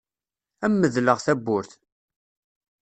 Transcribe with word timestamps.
Ad 0.63 0.69
am-medleɣ 0.71 1.17
tawwurt. 1.25 1.71